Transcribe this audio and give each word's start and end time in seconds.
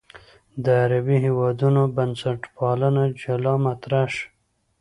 د 0.63 0.65
عربي 0.83 1.17
هېوادونو 1.25 1.81
بنسټپالنه 1.97 3.03
جلا 3.21 3.53
مطرح 3.65 4.05
شي. 4.15 4.27